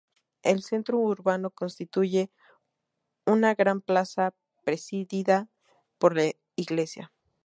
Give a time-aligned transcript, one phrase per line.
[0.41, 2.31] El centro urbano lo constituye
[3.27, 5.47] una gran plaza presidida
[5.99, 7.13] por la iglesia.